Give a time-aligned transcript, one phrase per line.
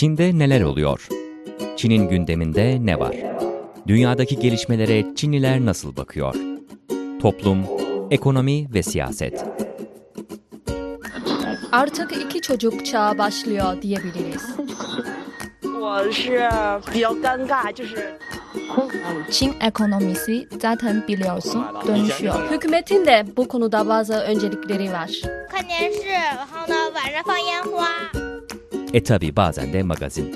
[0.00, 1.08] Çin'de neler oluyor?
[1.76, 3.16] Çin'in gündeminde ne var?
[3.86, 6.34] Dünyadaki gelişmelere Çinliler nasıl bakıyor?
[7.22, 7.58] Toplum,
[8.10, 9.44] ekonomi ve siyaset.
[11.72, 14.42] Artık iki çocuk çağı başlıyor diyebiliriz.
[15.88, 16.48] 我是
[16.92, 18.18] 比较尴尬，就是
[19.30, 22.50] Çin ekonomisi zaten biliyorsun dönüşüyor.
[22.50, 25.10] Hükümetin de bu konuda bazı öncelikleri var.
[25.52, 28.19] 看电视，然后呢晚上放烟花。
[28.93, 30.35] E tabi bazen de magazin.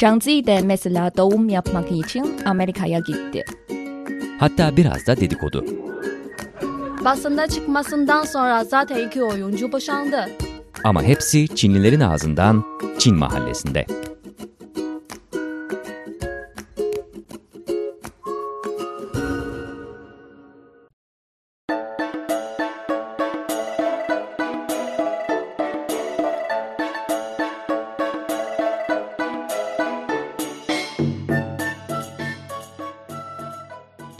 [0.00, 3.44] Zhang Zi de mesela doğum yapmak için Amerika'ya gitti.
[4.38, 5.64] Hatta biraz da dedikodu.
[7.04, 10.28] Basında çıkmasından sonra zaten iki oyuncu boşandı.
[10.84, 12.64] Ama hepsi Çinlilerin ağzından
[12.98, 13.86] Çin mahallesinde.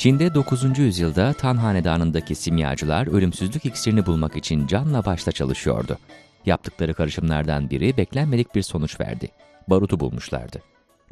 [0.03, 0.79] Çin'de 9.
[0.79, 5.99] yüzyılda Tan Hanedanı'ndaki simyacılar ölümsüzlük iksirini bulmak için canla başla çalışıyordu.
[6.47, 9.29] Yaptıkları karışımlardan biri beklenmedik bir sonuç verdi.
[9.69, 10.63] Barutu bulmuşlardı.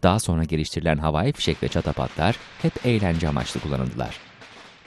[0.03, 4.17] Daha sonra geliştirilen havai fişek ve çatapatlar hep eğlence amaçlı kullanıldılar.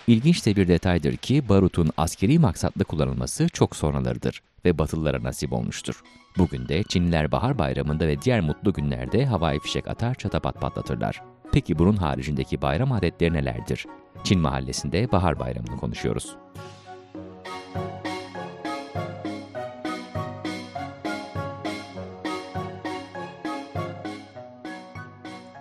[0.08, 6.02] İlginç de bir detaydır ki barutun askeri maksatlı kullanılması çok sonralarıdır ve Batılılara nasip olmuştur.
[6.38, 11.33] Bugün de Çinliler Bahar Bayramı'nda ve diğer mutlu günlerde havai fişek atar çatapat patlatırlar.
[11.54, 13.86] Peki bunun haricindeki bayram adetleri nelerdir?
[14.24, 16.36] Çin mahallesinde Bahar Bayramı'nı konuşuyoruz.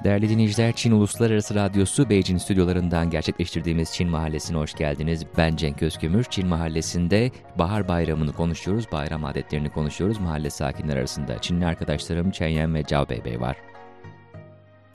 [0.05, 5.27] Değerli dinleyiciler, Çin Uluslararası Radyosu Beijing stüdyolarından gerçekleştirdiğimiz Çin Mahallesi'ne hoş geldiniz.
[5.37, 6.25] Ben Cenk Özkömür.
[6.25, 11.39] Çin Mahallesi'nde Bahar Bayramı'nı konuşuyoruz, bayram adetlerini konuşuyoruz mahalle sakinler arasında.
[11.41, 13.72] Çinli arkadaşlarım Chen ve Zhao Beibei var.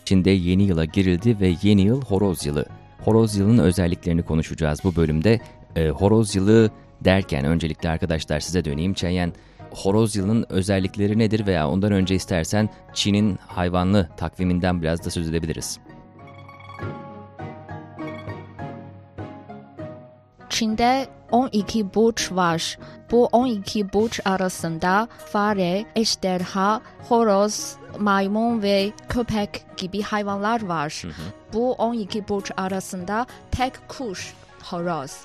[0.08, 2.66] Çin'de yeni yıla girildi ve yeni yıl horoz yılı.
[3.06, 5.40] Horoz yılının özelliklerini konuşacağız bu bölümde.
[5.76, 8.94] E, horoz yılı derken öncelikle arkadaşlar size döneyim.
[8.94, 9.34] Çeyen,
[9.72, 15.80] horoz yılının özellikleri nedir veya ondan önce istersen Çin'in hayvanlı takviminden biraz da söz edebiliriz.
[20.50, 22.80] Çin'de 12 burç var.
[23.12, 31.04] Bu 12 burç arasında fare, ejderha, horoz, maymun ve köpek gibi hayvanlar var.
[31.54, 35.22] Bu 12 burç arasında tek kuş horoz.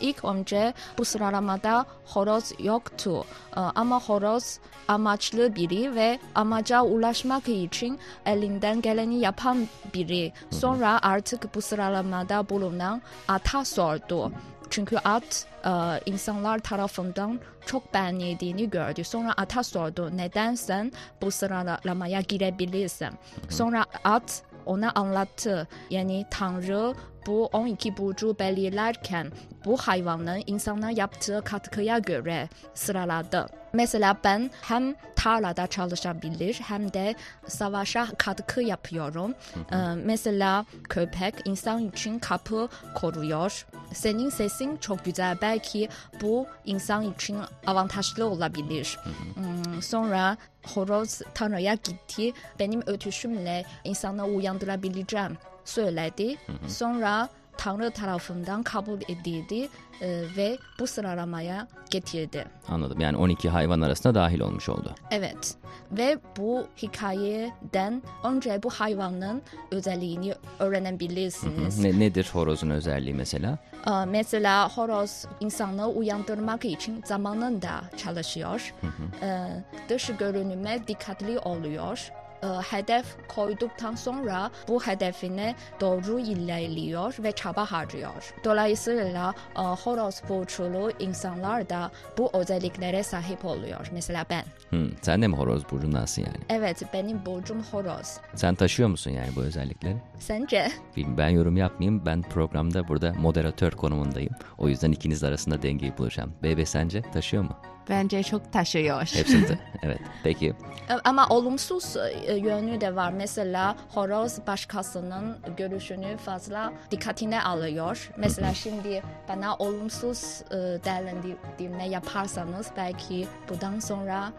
[0.00, 3.24] İlk önce bu sıralamada horoz yoktu.
[3.56, 4.58] Ee, Ama horoz
[4.88, 10.32] amaçlı biri ve amaca ulaşmak için elinden geleni yapan biri.
[10.50, 14.32] Sonra artık bu sıralamada bulunan ata sordu.
[14.70, 15.70] Çünkü at e,
[16.06, 19.04] insanlar tarafından çok beğenildiğini gördü.
[19.04, 20.92] Sonra ata sordu neden sen
[21.22, 23.10] bu sıralamaya girebilirsin.
[23.48, 25.68] Sonra at ona anlattı.
[25.90, 26.94] Yani Tanrı
[27.26, 29.32] bu 12 burcu belirlerken
[29.64, 33.46] bu hayvanın insana yaptığı katkıya göre sıraladı.
[33.72, 37.14] Mesela ben hem tarlada çalışabilir hem de
[37.46, 39.34] savaşa katkı yapıyorum.
[39.72, 43.66] Ee, mesela köpek insan için kapı koruyor.
[43.94, 45.36] Senin sesin çok güzel.
[45.42, 45.88] Belki
[46.22, 48.98] bu insan için avantajlı olabilir.
[49.34, 50.36] Hmm, Sonra
[50.74, 52.32] horoz Tanrı'ya gitti.
[52.58, 56.36] Benim ötüşümle insanı uyandırabileceğim söyledi.
[56.68, 59.68] Sonra Tanrı tarafından kabul edildi
[60.00, 62.46] e, ve bu sıralamaya getirdi.
[62.68, 63.00] Anladım.
[63.00, 64.94] Yani 12 hayvan arasında dahil olmuş oldu.
[65.10, 65.54] Evet
[65.92, 71.78] ve bu hikayeden önce bu hayvanın özelliğini öğrenebilirsiniz.
[71.78, 73.58] Ne, nedir horozun özelliği mesela?
[73.86, 78.74] Ee, mesela horoz insanı uyandırmak için zamanında çalışıyor.
[79.22, 79.46] Ee,
[79.88, 82.10] dış görünüme dikkatli oluyor.
[82.42, 88.34] Ee, hedef koyduktan sonra bu hedefine doğru ilerliyor ve çaba harcıyor.
[88.44, 93.88] Dolayısıyla e, horoz burçlu insanlar da bu özelliklere sahip oluyor.
[93.92, 94.44] Mesela ben.
[94.70, 96.36] Hmm, sen de mi horoz burcundansın yani?
[96.48, 98.16] Evet benim burcum horoz.
[98.34, 99.96] Sen taşıyor musun yani bu özellikleri?
[100.18, 100.68] Sence?
[100.96, 102.06] Bilmiyorum, Ben yorum yapmayayım.
[102.06, 104.32] Ben programda burada moderatör konumundayım.
[104.58, 106.32] O yüzden ikiniz arasında dengeyi bulacağım.
[106.42, 107.56] Bebe sence taşıyor mu?
[107.90, 109.00] Bence çok taşıyor.
[109.14, 109.58] Hepsinde.
[109.82, 109.98] evet.
[110.24, 110.46] Peki.
[110.90, 111.96] E, Ama olumsuz
[112.26, 113.12] e, yönü de var.
[113.12, 118.10] Mesela horoz başkasının görüşünü fazla dikkatine alıyor.
[118.16, 124.32] Mesela şimdi bana olumsuz e, değerlendirme yaparsanız belki bundan sonra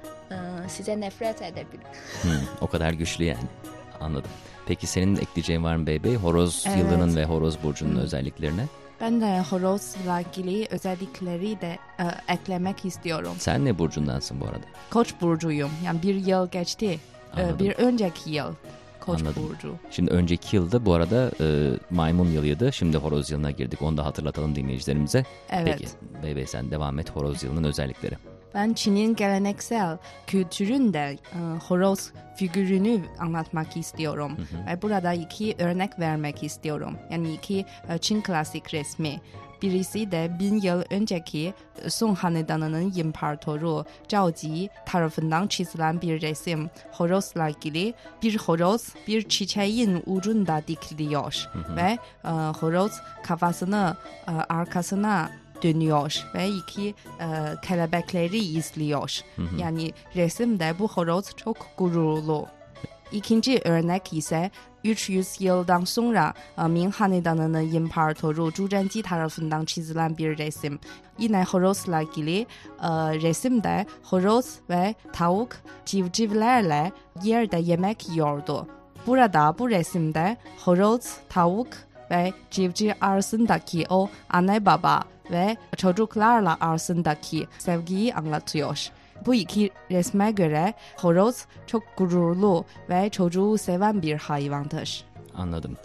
[0.67, 1.85] size nefret edebilir.
[2.21, 2.31] Hmm,
[2.61, 3.43] o kadar güçlü yani.
[4.01, 4.31] Anladım.
[4.65, 6.15] Peki senin ekleyeceğin var mı Bebe?
[6.15, 6.77] Horoz Evet.
[6.77, 8.65] yılının ve horoz burcunun özelliklerine?
[9.01, 13.33] Ben de horozla ilgili özellikleri de e, eklemek istiyorum.
[13.37, 14.65] Sen ne burcundansın bu arada?
[14.89, 15.71] Koç burcuyum.
[15.85, 16.99] Yani bir yıl geçti.
[17.37, 18.53] E, bir önceki yıl
[18.99, 19.43] Koç Anladım.
[19.49, 19.75] burcu.
[19.91, 22.73] Şimdi önceki yılda bu arada e, maymun yılıydı.
[22.73, 23.81] Şimdi horoz yılına girdik.
[23.81, 25.25] Onu da hatırlatalım dinleyicilerimize.
[25.49, 25.77] Evet.
[25.79, 25.91] Peki
[26.23, 28.17] Beybey sen devam et horoz yılının özellikleri.
[28.53, 34.37] Ben Çin'in geleneksel kültüründe e, horoz figürünü anlatmak istiyorum.
[34.67, 36.97] Ve burada iki örnek vermek istiyorum.
[37.09, 39.21] Yani iki e, Çin klasik resmi.
[39.61, 41.53] Birisi de bin yıl önceki
[41.87, 46.69] Song Hanedanı'nın imparatoru Zhao Ji tarafından çizilen bir resim.
[46.91, 47.93] Horozla ilgili
[48.23, 51.49] bir horoz bir çiçeğin ucunda dikiliyor.
[51.75, 52.91] Ve e, horoz
[53.23, 53.95] kafasını
[54.27, 57.27] e, arkasına dönüyor ve iki e,
[57.61, 59.19] kelebekleri izliyor.
[59.57, 62.47] Yani resimde bu horoz çok gururlu.
[63.11, 64.51] İkinci örnek ise
[64.83, 70.79] 300 yıldan sonra e, Ming Hanedanı'nın imparatoru Zhu Zhenji tarafından çizilen bir resim.
[71.19, 72.47] Yine horozla ilgili
[73.21, 75.49] resimde horoz ve tavuk
[75.85, 76.91] civcivlerle
[77.23, 78.67] yerde yemek yiyordu.
[79.07, 81.67] Burada bu resimde horoz, tavuk
[82.11, 85.01] ve civciv arasındaki o anne baba
[85.31, 88.89] ve çocuklarla arasındaki sevgiyi anlatıyor.
[89.25, 95.03] Bu iki resme göre horoz çok gururlu ve çocuğu seven bir hayvandır.
[95.35, 95.77] Anladım.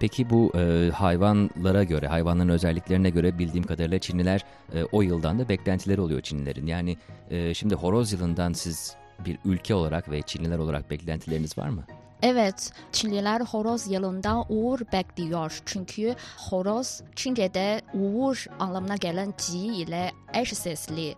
[0.00, 4.44] Peki bu e, hayvanlara göre, hayvanların özelliklerine göre bildiğim kadarıyla Çinliler
[4.74, 6.66] e, o yıldan da beklentileri oluyor Çinlilerin.
[6.66, 6.96] Yani
[7.30, 8.96] e, şimdi horoz yılından siz
[9.26, 11.84] bir ülke olarak ve Çinliler olarak beklentileriniz var mı?
[12.22, 15.62] Evet, Çinliler horoz yılından uğur bekliyor.
[15.66, 21.08] Çünkü horoz Çince'de uğur anlamına gelen ci ile eş sesli.
[21.10, 21.14] Ee,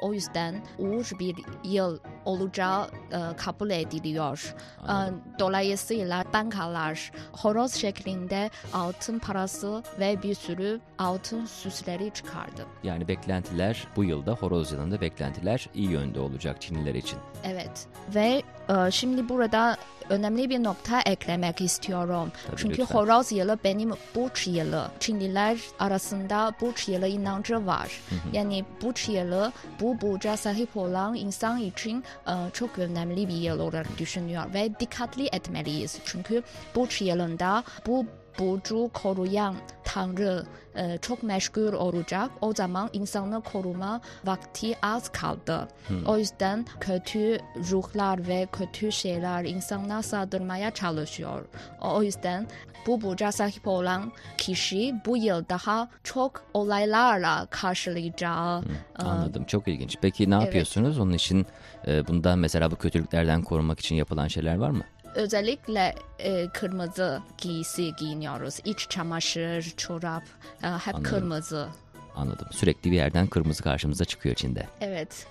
[0.00, 4.54] o yüzden uğur bir yıl olacağı e, kabul ediliyor.
[4.84, 4.90] Ee,
[5.38, 12.66] dolayısıyla bankalar horoz şeklinde altın parası ve bir sürü altın süsleri çıkardı.
[12.82, 17.18] Yani beklentiler bu yılda horoz yılında beklentiler iyi yönde olacak Çinliler için.
[17.44, 19.76] Evet ve e, şimdi burada
[20.10, 22.32] önemli bir nokta eklemek istiyorum.
[22.46, 22.94] Tabii, Çünkü lütfen.
[22.94, 24.88] horoz yılı benim burç yılı.
[25.00, 28.00] Çinliler arasında burç yılı inancı var.
[28.32, 33.98] Yani burç yılı bu burca sahip olan insan için e, çok önemli bir yıl olarak
[33.98, 35.98] düşünüyor ve dikkatli etmeliyiz.
[36.04, 36.42] Çünkü
[36.74, 38.06] burç yılında bu
[38.38, 39.54] burcu koruyan
[39.84, 40.44] Tanrı
[40.76, 42.30] e, çok meşgul olacak.
[42.40, 45.68] O zaman insanı koruma vakti az kaldı.
[46.06, 47.38] O yüzden kötü
[47.70, 51.44] ruhlar ve kötü şeyler insanlar saldırmaya çalışıyor.
[51.80, 52.46] O yüzden
[52.86, 58.62] bu burca sahip olan kişi bu yıl daha çok olaylarla karşılayacağı
[58.98, 59.44] e, Anladım.
[59.44, 59.96] Çok ilginç.
[60.02, 60.44] Peki ne Evet.
[60.44, 60.98] yapıyorsunuz?
[60.98, 61.46] Onun için
[61.86, 64.82] e, bundan mesela bu kötülüklerden korunmak için yapılan şeyler var mı?
[65.14, 68.58] Özellikle e, kırmızı giysi giyiniyoruz.
[68.64, 70.22] İç çamaşır, çorap
[70.62, 71.02] e, hep Anladım.
[71.02, 71.68] kırmızı.
[72.16, 72.48] Anladım.
[72.50, 74.66] Sürekli bir yerden kırmızı karşımıza çıkıyor Çin'de.
[74.80, 75.26] Evet.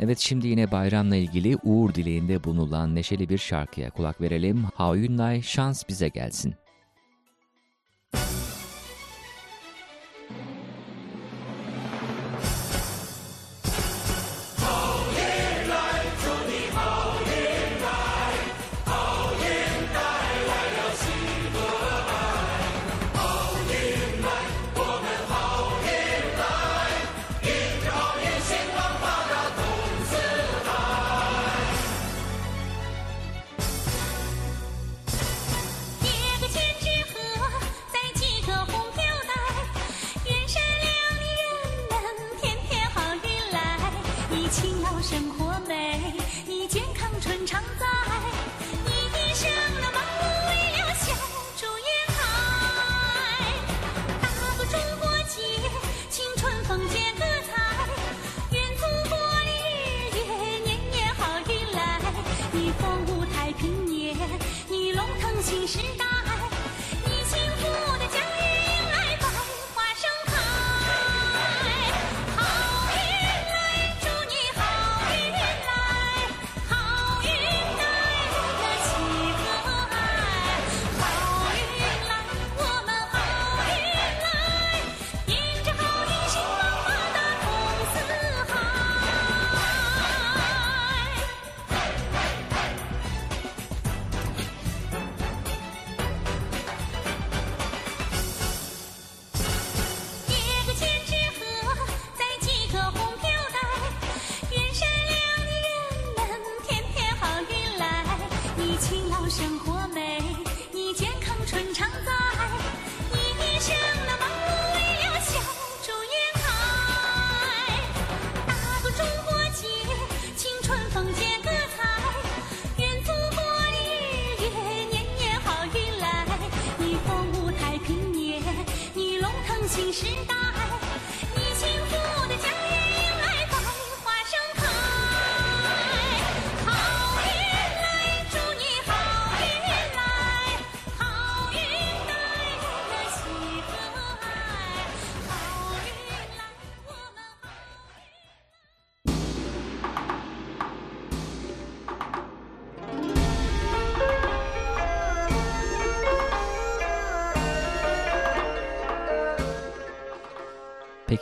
[0.00, 4.64] Evet şimdi yine bayramla ilgili uğur dileğinde bulunan neşeli bir şarkıya kulak verelim.
[4.74, 6.54] Hao Yunlay şans bize gelsin.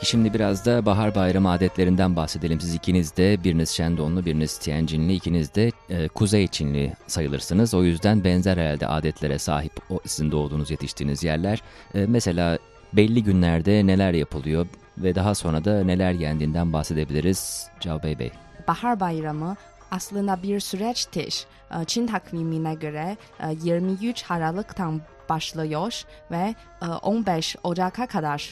[0.01, 2.61] Peki şimdi biraz da bahar bayramı adetlerinden bahsedelim.
[2.61, 7.73] Siz ikiniz de biriniz Şendonlu, biriniz Tianjinli, ikiniz de e, Kuzey Çinli sayılırsınız.
[7.73, 11.61] O yüzden benzer herhalde adetlere sahip o sizin doğduğunuz, yetiştiğiniz yerler.
[11.95, 12.57] E, mesela
[12.93, 14.67] belli günlerde neler yapılıyor
[14.97, 18.31] ve daha sonra da neler yendiğinden bahsedebiliriz Cao Bey Bey.
[18.67, 19.55] Bahar Bayramı
[19.91, 21.45] aslında bir süreçtir.
[21.71, 28.51] Ee, Çin takvimine göre e, 23 Aralık'tan başlıyor ve e, 15 Ocak'a kadar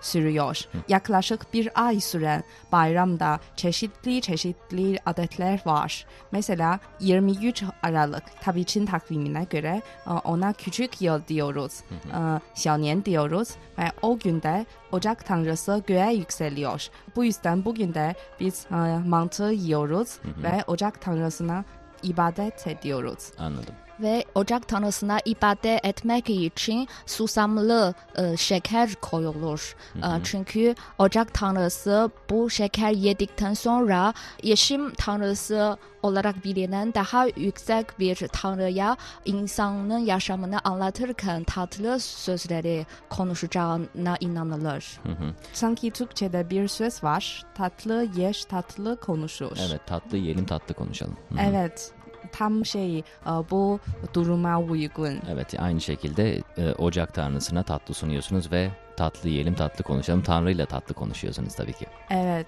[0.00, 0.60] sürüyor.
[0.88, 6.06] Yaklaşık bir ay süren bayramda çeşitli çeşitli adetler var.
[6.32, 11.72] Mesela 23 Aralık tabii Çin takvimine göre e, ona küçük yıl diyoruz.
[11.90, 16.88] E, Xiaonian diyoruz ve o günde Ocak Tanrısı göğe yükseliyor.
[17.16, 21.64] Bu yüzden bugün de biz e, mantı yiyoruz ve Ocak Tanrısına
[22.02, 23.32] ibadet ediyoruz.
[23.38, 23.74] Anladım.
[24.00, 29.76] Ve Ocak Tanrısına ibadet etmek için susamlı e, şeker koyulur.
[29.96, 38.28] E, çünkü Ocak Tanrısı bu şeker yedikten sonra yaşam Tanrısı olarak bilinen daha yüksek bir
[38.32, 45.00] Tanrı'ya insanın yaşamını anlatırken tatlı sözleri konuşacağına inanılır.
[45.02, 45.34] Hı hı.
[45.52, 47.42] Sanki Türkçe'de bir söz var.
[47.54, 49.56] Tatlı yeş tatlı konuşur.
[49.68, 51.16] Evet tatlı yiyelim tatlı konuşalım.
[51.28, 51.40] Hı hı.
[51.50, 51.92] Evet.
[52.38, 53.02] Tam şey e,
[53.50, 53.80] bu
[54.14, 55.20] duruma uygun.
[55.30, 60.22] Evet aynı şekilde e, Ocak Tanrısına tatlı sunuyorsunuz ve tatlı yiyelim tatlı konuşalım.
[60.22, 61.86] Tanrı ile tatlı konuşuyorsunuz tabii ki.
[62.10, 62.46] Evet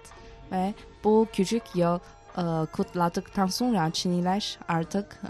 [0.52, 0.74] ve
[1.04, 1.98] bu küçük yıl
[2.38, 5.20] e, kutladıktan sonra Çinliler artık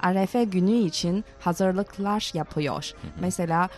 [0.00, 2.92] Arefe günü için hazırlıklar yapıyor.
[3.20, 3.68] Mesela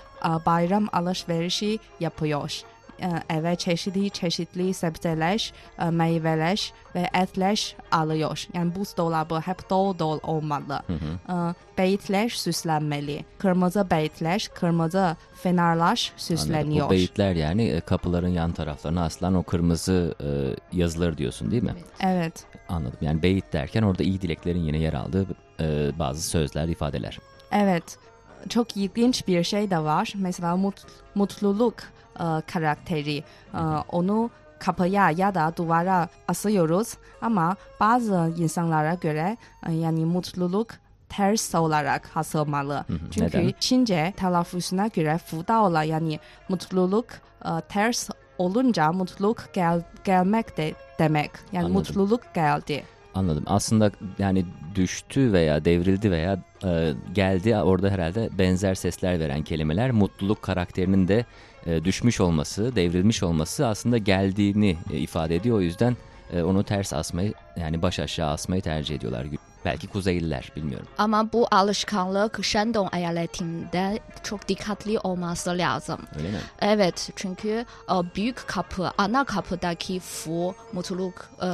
[0.46, 2.62] bayram alışverişi yapıyor.
[3.00, 8.46] E, eve çeşitli çeşitli sebzeler, e, meyveler ve etler alıyor.
[8.54, 10.82] Yani buzdolabı hep dolu dolu olmalı.
[11.28, 11.34] E,
[11.78, 13.24] beyitler süslenmeli.
[13.38, 16.12] Kırmızı beyitler, kırmızı Anladım.
[16.16, 16.86] süsleniyor.
[16.86, 20.28] Bu beyitler yani e, kapıların yan taraflarına asılan o kırmızı e,
[20.78, 21.74] yazıları diyorsun değil mi?
[22.00, 22.44] Evet.
[22.68, 22.98] Anladım.
[23.00, 25.26] Yani beyit derken orada iyi dileklerin yine yer aldığı
[25.60, 27.18] e, bazı sözler, ifadeler.
[27.52, 27.98] Evet.
[28.48, 30.12] Çok ilginç bir şey de var.
[30.16, 31.74] Mesela mut- mutluluk
[32.20, 33.24] e, karakteri.
[33.54, 36.94] E, onu kapıya ya da duvara asıyoruz.
[37.22, 39.36] Ama bazı insanlara göre
[39.68, 40.68] e, yani mutluluk
[41.08, 42.84] ters olarak asılmalı.
[43.10, 43.54] Çünkü neden?
[43.60, 46.18] Çince telaffuzuna göre fudaola yani
[46.48, 47.06] mutluluk
[47.44, 51.30] e, ters olunca mutluluk gel gelmek de demek.
[51.52, 51.72] Yani Anladım.
[51.72, 52.84] mutluluk geldi.
[53.14, 53.44] Anladım.
[53.46, 54.44] Aslında yani
[54.74, 61.24] düştü veya devrildi veya e, geldi orada herhalde benzer sesler veren kelimeler mutluluk karakterinin de
[61.66, 65.56] e, düşmüş olması, devrilmiş olması aslında geldiğini e, ifade ediyor.
[65.56, 65.96] O yüzden
[66.32, 69.26] e, onu ters asmayı yani baş aşağı asmayı tercih ediyorlar.
[69.64, 70.86] Belki Kuzeyliler bilmiyorum.
[70.98, 75.98] Ama bu alışkanlık Shandong eyaletinde çok dikkatli olması lazım.
[76.16, 76.38] Öyle mi?
[76.60, 81.48] Evet çünkü e, büyük kapı, ana kapıdaki fu, mutluluk e,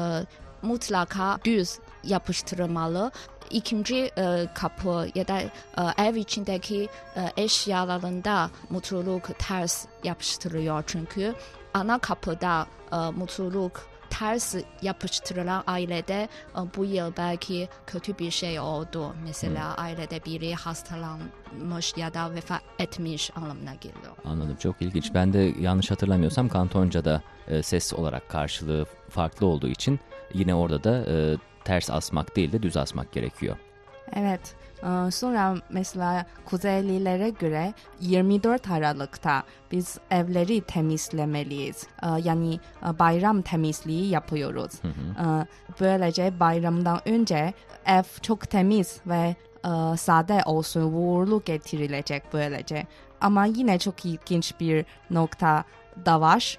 [0.63, 3.11] mutlaka düz yapıştırılmalı.
[3.51, 5.51] İkinci e, kapı ya da e,
[5.99, 11.35] ev içindeki e, eşyalarında mutluluk ters yapıştırılıyor çünkü
[11.75, 19.15] ana kapıda e, mutluluk ters yapıştırılan ailede e, bu yıl belki kötü bir şey oldu.
[19.25, 24.13] Mesela ailede biri hastalanmış ya da vefat etmiş anlamına geliyor.
[24.25, 24.57] Anladım.
[24.57, 25.15] Çok ilginç.
[25.15, 30.01] Ben de yanlış hatırlamıyorsam Kantonca'da e, ses olarak karşılığı farklı olduğu için
[30.35, 33.57] yine orada da e, ters asmak değil de düz asmak gerekiyor.
[34.13, 34.41] Evet.
[34.83, 41.87] Ee, Sonra mesela Kuzeylilere göre 24 Aralık'ta biz evleri temizlemeliyiz.
[42.03, 42.55] Ee, Yani
[42.87, 44.73] e, bayram temizliği yapıyoruz.
[44.85, 45.47] Ee,
[45.81, 47.55] Böylece bayramdan önce
[47.87, 52.87] ev çok temiz ve e, sade olsun, uğurlu getirilecek böylece.
[53.21, 55.65] Ama yine çok ilginç bir nokta
[56.07, 56.59] da var.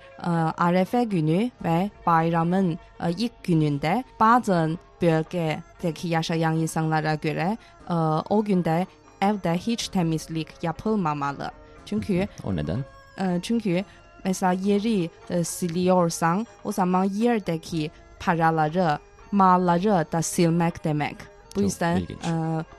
[0.57, 7.57] Arefe günü ve bayramın e, ilk gününde bazı bölgedeki yaşayan insanlara göre
[7.89, 7.93] e,
[8.29, 8.87] o günde
[9.21, 11.51] evde hiç temizlik yapılmamalı.
[11.85, 12.85] Çünkü O neden?
[13.19, 13.83] e, çünkü
[14.25, 18.99] mesela yeri e, siliyorsan o zaman yerdeki paraları,
[19.31, 21.15] malları da silmek demek.
[21.49, 22.25] Bu Çok yüzden ilginç.
[22.25, 22.31] e,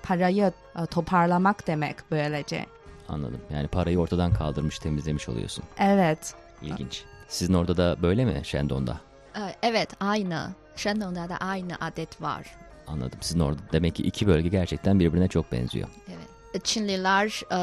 [0.03, 0.53] parayı
[0.83, 2.67] e, toparlamak demek böylece.
[3.09, 3.41] Anladım.
[3.55, 5.65] Yani parayı ortadan kaldırmış, temizlemiş oluyorsun.
[5.79, 6.35] Evet.
[6.63, 7.05] İlginç.
[7.29, 9.01] Sizin orada da böyle mi Şendon'da?
[9.37, 10.51] E, Evet aynı.
[10.77, 12.47] Shandong'da da aynı adet var.
[12.87, 13.19] Anladım.
[13.23, 15.89] Sizin orada demek ki iki bölge gerçekten birbirine çok benziyor.
[16.09, 16.65] Evet.
[16.65, 17.57] Çinliler e,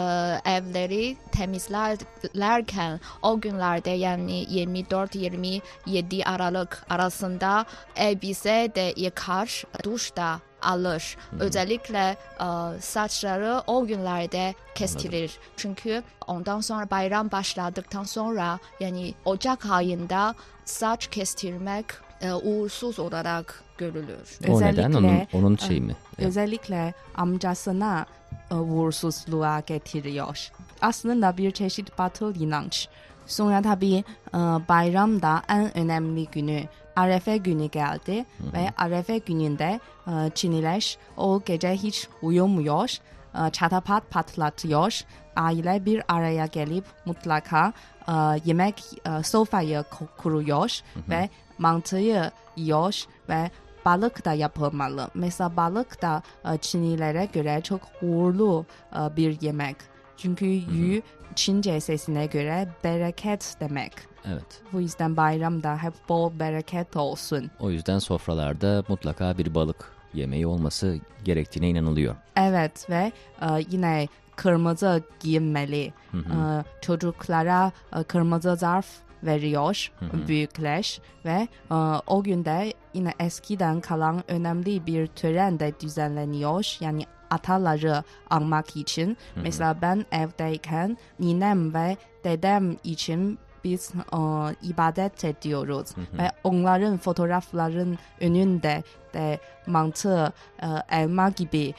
[0.52, 11.18] evleri temizlerken o günlerde yani 24-27 Aralık arasında elbise de yıkar, duş da alır.
[11.40, 15.38] Özellikle e, saçları o günlerde kestirir.
[15.58, 20.36] Çünkü ondan sonra bayram başladıktan sonra yani Ocak ayında
[20.66, 21.86] saç kestirmek
[22.22, 24.40] e, uğursuz olarak görülür.
[24.50, 24.92] O neden?
[24.94, 25.96] Onun, Özellikle- onun şey mi?
[26.18, 28.06] Özellikle amcasına
[28.52, 30.52] e, uğursuzluğa getiriyor.
[30.82, 32.88] Aslında bir çeşit batıl inanç.
[33.28, 34.38] Sonra tabii e,
[34.70, 36.64] bayramda en önemli günü
[36.96, 42.90] Arefe günü geldi ve Arefe gününde e, Çiniler o gece hiç uyumuyor,
[43.36, 45.02] e, çatapat patlatıyor.
[45.40, 47.74] Aile bir araya gelip mutlaka
[48.08, 48.12] e,
[48.46, 50.80] yemek e, sofrayı ku- kuruyor
[51.10, 53.52] ve mantıyı yiyor ve
[53.86, 55.10] balık da yapılmalı.
[55.14, 58.66] Mesela balık da e, Çinlilere göre çok uğurlu
[58.96, 59.76] e, bir yemek.
[60.18, 61.02] Çünkü yu
[61.36, 63.94] Çince sesine göre bereket demek.
[64.26, 64.62] Evet.
[64.74, 67.52] Bu yüzden bayramda hep bol bereket olsun.
[67.60, 72.16] O yüzden sofralarda mutlaka bir balık yemeği olması gerektiğine inanılıyor.
[72.36, 74.08] Evet ve e, yine
[74.40, 75.94] kırmızı giyinmeli.
[76.14, 76.38] E,
[76.82, 78.88] çocuklara e, kırmızı zarf
[79.24, 79.92] veriyor
[80.28, 81.76] büyükler ve e,
[82.08, 86.78] o günde yine eskiden kalan önemli bir tören de düzenleniyor.
[86.80, 89.18] Yani ataları anmak için.
[89.36, 94.20] Mesela ben evdeyken ninem ve dedem için biz e,
[94.68, 101.74] ibadet ediyoruz ve onların fotoğrafların önünde de mantı, e, elma gibi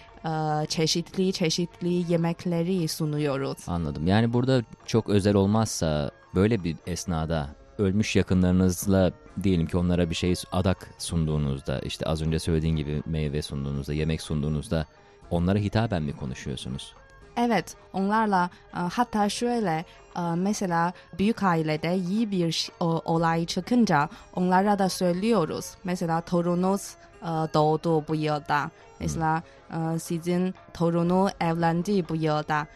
[0.69, 3.59] çeşitli çeşitli yemekleri sunuyoruz.
[3.67, 4.07] Anladım.
[4.07, 10.35] Yani burada çok özel olmazsa böyle bir esnada ölmüş yakınlarınızla diyelim ki onlara bir şey
[10.53, 14.87] adak sunduğunuzda işte az önce söylediğin gibi meyve sunduğunuzda yemek sunduğunuzda
[15.31, 16.95] onlara hitaben mi konuşuyorsunuz?
[17.37, 19.85] Evet, onlarla e, hatta şöyle
[20.17, 25.75] e, mesela büyük ailede iyi bir olay çıkınca onlara da söylüyoruz.
[25.85, 26.21] Mesela
[27.21, 28.71] torununuz e, doğdu bu yılda.
[29.01, 32.67] Mesela e, sizin torunu evlendi bu yılda.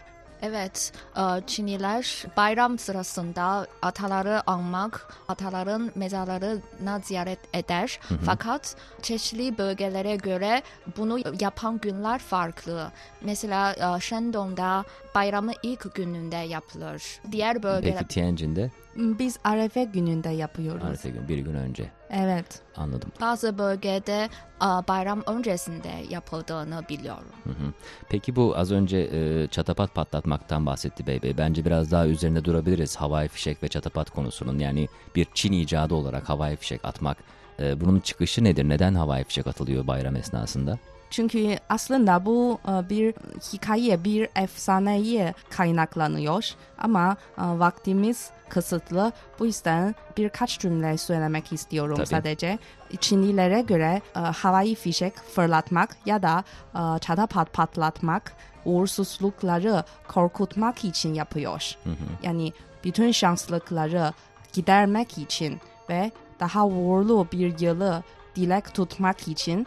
[0.42, 8.00] Evet, e, Çinliler bayram sırasında ataları anmak, ataların mezarlarına ziyaret eder.
[8.24, 10.62] Fakat çeşitli bölgelere göre
[10.96, 12.92] bunu yapan günler farklı.
[13.20, 17.02] Mesela e, Shandong'da bayramın ilk gününde yapılır.
[17.32, 17.98] Diğer bölgeler...
[17.98, 20.84] Peki Tianjin'de Biz Arefe gününde yapıyoruz.
[20.84, 22.60] Arife gün bir gün önce Evet.
[22.76, 23.12] anladım.
[23.20, 24.28] Bazı bölgede
[24.60, 27.28] bayram öncesinde yapıldığını biliyorum.
[27.44, 27.72] Hı hı.
[28.08, 31.38] Peki bu az önce e, çatapat patlatmaktan bahsetti Bey Bey.
[31.38, 34.58] Bence biraz daha üzerinde durabiliriz havai fişek ve çatapat konusunun.
[34.58, 37.16] Yani bir Çin icadı olarak havai fişek atmak.
[37.60, 38.68] E, bunun çıkışı nedir?
[38.68, 40.78] Neden havai fişek atılıyor bayram esnasında?
[41.14, 43.14] Çünkü aslında bu e, bir
[43.52, 46.50] hikaye, bir efsaneye kaynaklanıyor.
[46.78, 49.12] Ama e, vaktimiz kısıtlı.
[49.38, 52.06] Bu yüzden birkaç cümle söylemek istiyorum Tabii.
[52.06, 52.58] sadece.
[53.00, 58.32] Çinlilere göre e, havai fişek fırlatmak ya da e, çatapat patlatmak
[58.64, 61.74] uğursuzlukları korkutmak için yapıyor.
[62.22, 62.52] Yani
[62.84, 64.12] bütün şanslıkları
[64.52, 68.02] gidermek için ve daha uğurlu bir yılı
[68.36, 69.66] dilek tutmak için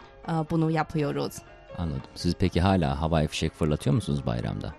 [0.50, 1.34] bunu yapıyoruz.
[1.78, 2.02] Anladım.
[2.14, 4.74] Siz peki hala havai fişek fırlatıyor musunuz bayramda?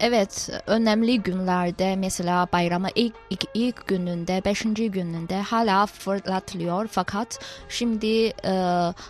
[0.00, 6.86] Evet, önemli günlerde mesela bayrama ilk, ilk, ilk gününde, beşinci gününde hala fırlatılıyor.
[6.86, 7.38] Fakat
[7.68, 8.52] şimdi e,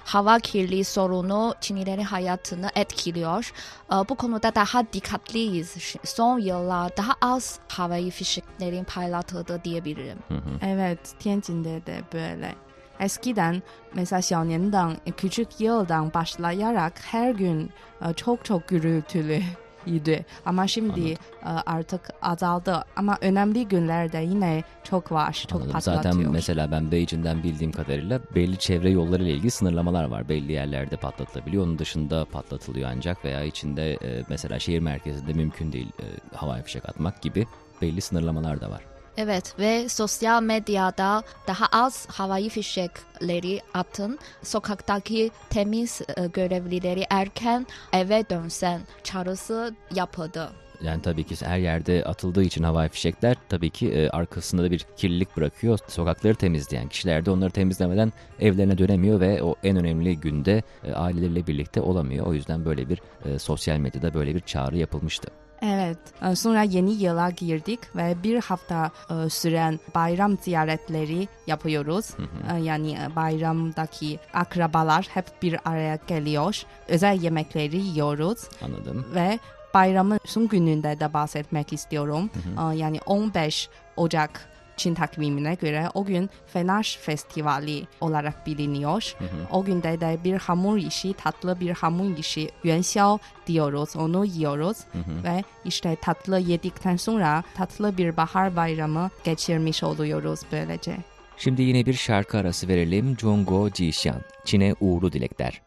[0.04, 3.52] hava kirliliği sorunu Çinlilerin hayatını etkiliyor.
[3.92, 5.96] E, bu konuda daha dikkatliyiz.
[6.04, 10.18] Son yıllar daha az havai fişeklerin paylaşıldığı diyebilirim.
[10.62, 12.54] Evet, Tianjin'de de böyle.
[13.02, 13.62] Eskiden
[13.94, 17.70] mesela Xiaoyan'dan küçük yıldan başlayarak her gün
[18.08, 19.40] e, çok çok gürültülü
[19.86, 20.26] idi.
[20.46, 21.16] Ama şimdi Anladım.
[21.44, 22.84] E, artık azaldı.
[22.96, 25.72] Ama önemli günlerde yine çok var, çok Anladım.
[25.72, 26.02] patlatıyor.
[26.02, 30.28] Zaten mesela ben Beijing'den bildiğim kadarıyla belli çevre yolları ile ilgili sınırlamalar var.
[30.28, 31.64] Belli yerlerde patlatılabiliyor.
[31.64, 35.90] Onun dışında patlatılıyor ancak veya içinde e, mesela şehir merkezinde mümkün değil
[36.34, 37.46] havai fişek atmak gibi
[37.82, 38.91] belli sınırlamalar da var.
[39.16, 48.24] Evet ve sosyal medyada daha az havai fişekleri atın, sokaktaki temiz e, görevlileri erken eve
[48.30, 50.52] dönsen çağrısı yapıldı.
[50.82, 54.86] Yani tabii ki her yerde atıldığı için havai fişekler tabii ki e, arkasında da bir
[54.96, 55.78] kirlilik bırakıyor.
[55.88, 61.46] Sokakları temizleyen kişiler de onları temizlemeden evlerine dönemiyor ve o en önemli günde e, aileleriyle
[61.46, 62.26] birlikte olamıyor.
[62.26, 63.02] O yüzden böyle bir
[63.38, 65.41] sosyal medyada böyle bir çağrı yapılmıştı.
[65.62, 65.98] Evet.
[66.22, 72.10] e, Sonra yeni yıla girdik ve bir hafta e, süren bayram ziyaretleri yapıyoruz.
[72.54, 76.62] E, Yani e, bayramdaki akrabalar hep bir araya geliyor.
[76.88, 79.06] Özel yemekleri yiyoruz Anladım.
[79.14, 79.38] ve
[79.74, 82.30] bayramın son gününde de bahsetmek istiyorum.
[82.72, 89.14] E, Yani 15 Ocak Çin takvimine göre o gün Fenaş Festivali olarak biliniyor.
[89.50, 93.96] O günde de bir hamur işi, tatlı bir hamur işi yuanxiao diyoruz.
[93.96, 94.76] Onu yiyoruz
[95.24, 100.96] ve işte tatlı yedikten sonra tatlı bir bahar bayramı geçirmiş oluyoruz böylece.
[101.36, 103.16] Şimdi yine bir şarkı arası verelim.
[103.20, 105.60] Jungo Jishan, Çin'e uğurlu dilekler.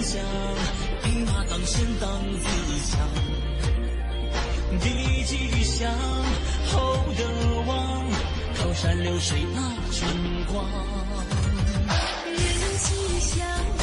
[0.00, 2.08] 一马当先当
[2.38, 2.46] 自
[2.90, 3.06] 强，
[4.80, 5.92] 地吉祥，
[6.72, 7.22] 厚德
[7.66, 8.06] 旺，
[8.56, 9.60] 靠山流水纳
[9.92, 10.10] 春
[10.46, 10.64] 光，
[12.26, 12.34] 人
[12.78, 13.79] 吉祥。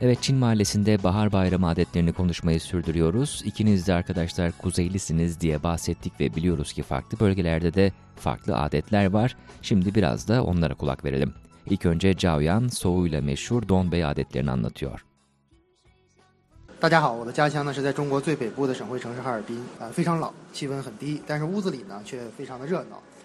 [0.00, 3.42] Evet Çin mahallesinde bahar bayramı adetlerini konuşmayı sürdürüyoruz.
[3.44, 9.36] İkiniz de arkadaşlar kuzeylisiniz diye bahsettik ve biliyoruz ki farklı bölgelerde de farklı adetler var.
[9.62, 11.34] Şimdi biraz da onlara kulak verelim.
[11.66, 15.04] İlk önce Caoyan soğuğuyla meşhur Donbey adetlerini anlatıyor.
[16.80, 23.06] 大家好，我的家乡呢是在中国最北部的省会城市哈尔滨，啊、非常冷，气温很低，但是屋子里呢却非常的热闹，非常的暖和。
[23.06, 23.15] 因为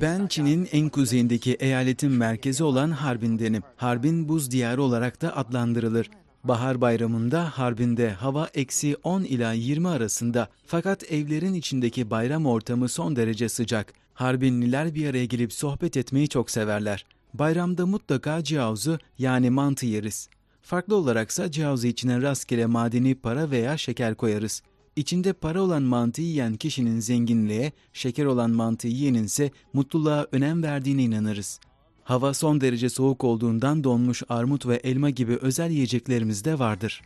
[0.00, 3.62] Ben Çin'in en kuzeyindeki eyaletin merkezi olan Harbin'denim.
[3.76, 6.10] Harbin buz diyarı olarak da adlandırılır.
[6.44, 13.16] Bahar bayramında Harbin'de hava eksi 10 ila 20 arasında fakat evlerin içindeki bayram ortamı son
[13.16, 13.92] derece sıcak.
[14.14, 17.06] Harbinliler bir araya gelip sohbet etmeyi çok severler.
[17.34, 20.28] Bayramda mutlaka ciaozu yani mantı yeriz.
[20.62, 24.62] Farklı olaraksa ciaozu içine rastgele madeni para veya şeker koyarız.
[24.98, 31.02] İçinde para olan mantı yiyen kişinin zenginliğe, şeker olan mantı yiyenin ise mutluluğa önem verdiğine
[31.02, 31.60] inanırız.
[32.04, 37.02] Hava son derece soğuk olduğundan donmuş armut ve elma gibi özel yiyeceklerimiz de vardır.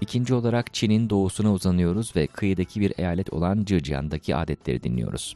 [0.00, 5.34] İkinci olarak Çin'in doğusuna uzanıyoruz ve kıyıdaki bir eyalet olan Zhejiang'daki adetleri dinliyoruz.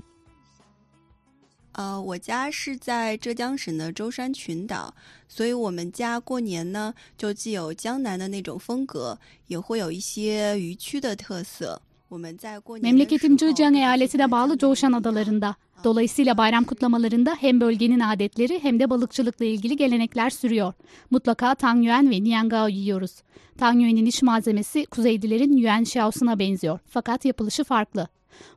[1.75, 4.93] 呃，我家是在浙江省的舟山群岛，
[5.29, 11.81] 所以我们家过年呢，就既有江南的那种风格，也会有一些渔区的特色。
[12.09, 15.55] 我们在过年的时 Memleketim 候 Zhejiang eyaletine bağlı Coğuşan adalarında.
[15.83, 20.73] Dolayısıyla bayram kutlamalarında hem bölgenin adetleri hem de balıkçılıkla ilgili gelenekler sürüyor.
[21.09, 23.11] Mutlaka Tang Yuan ve Niangao yiyoruz.
[23.57, 28.07] Tang Yuan'in iş malzemesi Kuzeylilerin Yuan Xiaosuna benziyor fakat yapılışı farklı.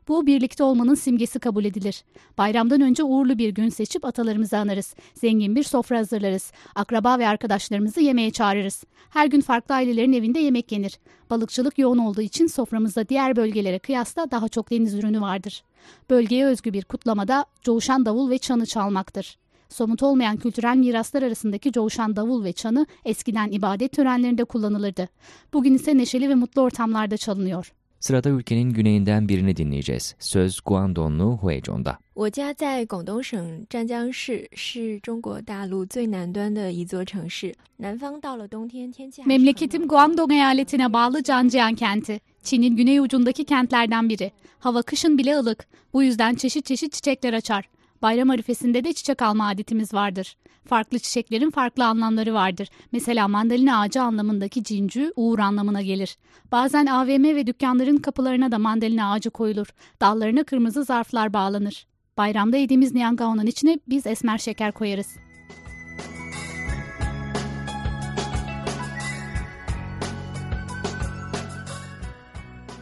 [0.08, 2.04] Bu birlikte olmanın simgesi kabul edilir.
[2.38, 4.94] Bayramdan önce uğurlu bir gün seçip atalarımızı anarız.
[5.14, 6.52] Zengin bir sofra hazırlarız.
[6.74, 8.84] Akraba ve arkadaşlarımızı yemeğe çağırırız.
[9.10, 10.98] Her gün farklı ailelerin evinde yemek yenir.
[11.30, 15.62] Balıkçılık yoğun olduğu için soframızda diğer bölgelere kıyasla daha çok deniz ürünü vardır.
[16.10, 19.38] Bölgeye özgü bir kutlamada coğuşan davul ve çanı çalmaktır.
[19.68, 25.08] Somut olmayan kültürel miraslar arasındaki coğuşan davul ve çanı eskiden ibadet törenlerinde kullanılırdı.
[25.52, 27.72] Bugün ise neşeli ve mutlu ortamlarda çalınıyor.
[27.99, 30.15] Sırada ülkenin güneyinden birini dinleyeceğiz.
[30.19, 31.97] Söz Guangdonglu Huizhong'da.
[32.13, 37.55] 我家在广东省湛江市，是中国大陆最南端的一座城市。
[37.77, 42.19] 南方到了冬天，天气还是很 Memleketim Guangdong eyaletine bağlı Zhangjiang kenti.
[42.43, 44.31] Çin'in güney ucundaki kentlerden biri.
[44.59, 45.67] Hava kışın bile ılık.
[45.93, 47.69] Bu yüzden çeşit çeşit çiçekler açar.
[48.02, 50.36] Bayram arifesinde de çiçek alma adetimiz vardır.
[50.64, 52.68] Farklı çiçeklerin farklı anlamları vardır.
[52.92, 56.16] Mesela mandalina ağacı anlamındaki cincü uğur anlamına gelir.
[56.52, 59.66] Bazen AVM ve dükkanların kapılarına da mandalina ağacı koyulur.
[60.00, 61.86] Dallarına kırmızı zarflar bağlanır.
[62.18, 65.16] Bayramda yediğimiz niyangaonun içine biz esmer şeker koyarız.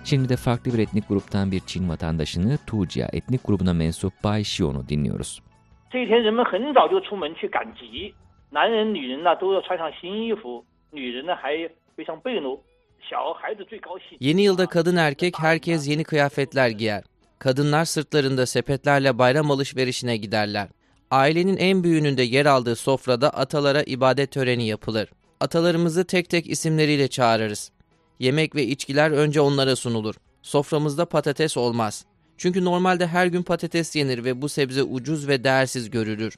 [0.07, 4.89] Şimdi de farklı bir etnik gruptan bir Çin vatandaşını Tujia etnik grubuna mensup Bai Xion'u
[4.89, 5.41] dinliyoruz.
[5.91, 8.13] 这一天人们很早就出门去赶集，
[8.51, 12.59] 男人、女人呢都要穿上新衣服，女人呢还背上背篓，
[13.09, 14.17] 小孩子最高兴。
[14.19, 17.03] Yeni yılda kadın erkek herkes yeni kıyafetler giyer.
[17.39, 20.67] Kadınlar sırtlarında sepetlerle bayram alışverişine giderler.
[21.11, 25.09] Ailenin en büyüğünün de yer aldığı sofrada atalara ibadet töreni yapılır.
[25.39, 27.71] Atalarımızı tek tek isimleriyle çağırırız.
[28.18, 30.14] Yemek ve içkiler önce onlara sunulur.
[30.42, 32.04] Soframızda patates olmaz.
[32.36, 36.36] Çünkü normalde her gün patates yenir ve bu sebze ucuz ve değersiz görülür.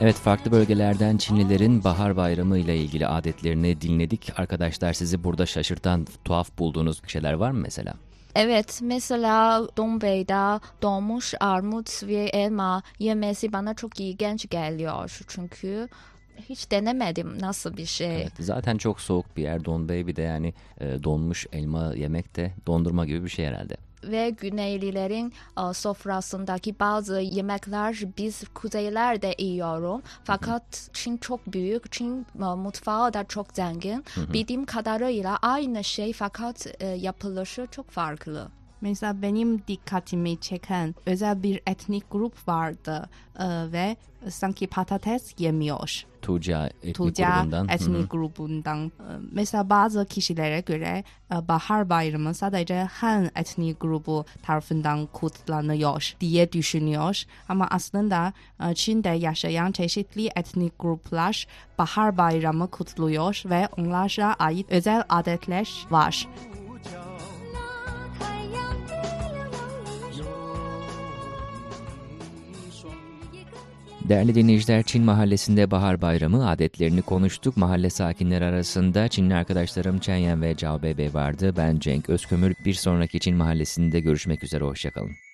[0.00, 4.32] Evet farklı bölgelerden Çinlilerin bahar bayramı ile ilgili adetlerini dinledik.
[4.36, 7.94] Arkadaşlar sizi burada şaşırtan, tuhaf bulduğunuz şeyler var mı mesela?
[8.38, 15.20] Evet, mesela Dongbei'de donmuş armut ve elma yemesi bana çok ilginç geliyor.
[15.28, 15.88] Çünkü
[16.48, 18.16] hiç denemedim nasıl bir şey.
[18.22, 22.52] Evet, zaten çok soğuk bir yer Donbey bir de yani e, donmuş elma yemek de
[22.66, 23.76] dondurma gibi bir şey herhalde.
[24.10, 30.02] Ve Güneylilerin e, sofrasındaki bazı yemekler biz kuzeylerde yiyorum.
[30.24, 34.04] Fakat Çin çok büyük, Çin e, mutfağı da çok zengin.
[34.32, 38.48] Bildiğim kadarıyla aynı şey fakat e, yapılışı çok farklı.
[38.80, 43.08] Mesela benim dikkatimi çeken özel bir etnik grup vardı
[43.38, 43.96] e, ve
[44.30, 46.04] sanki patates yemiyor.
[46.22, 47.68] Tuca etnik Tuca grubundan.
[47.68, 48.86] Etnik grubundan.
[48.86, 48.90] E,
[49.32, 57.22] Mesela bazı kişilere göre e, bahar bayramı sadece Han etnik grubu tarafından kutlanıyor diye düşünüyor.
[57.48, 58.32] Ama aslında
[58.70, 61.46] e, Çin'de yaşayan çeşitli etnik gruplar
[61.78, 66.28] bahar bayramı kutluyor ve onlara ait özel adetler var.
[74.08, 77.56] Değerli dinleyiciler Çin mahallesinde bahar bayramı adetlerini konuştuk.
[77.56, 81.54] Mahalle sakinleri arasında Çinli arkadaşlarım Chen Yan ve Cao Bebe vardı.
[81.56, 82.54] Ben Cenk Özkömür.
[82.64, 84.64] Bir sonraki Çin mahallesinde görüşmek üzere.
[84.64, 85.25] Hoşçakalın.